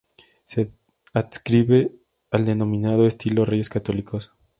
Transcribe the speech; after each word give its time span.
Se 0.45 0.71
adscribe 1.13 1.91
al 2.31 2.43
denominado 2.43 3.05
estilo 3.05 3.45
Reyes 3.45 3.69
Católicos. 3.69 4.31